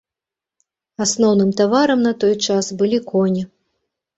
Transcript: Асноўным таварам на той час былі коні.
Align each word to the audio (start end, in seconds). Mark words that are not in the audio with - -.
Асноўным 1.05 1.51
таварам 1.61 1.99
на 2.07 2.15
той 2.25 2.35
час 2.49 2.73
былі 2.81 2.99
коні. 3.13 3.43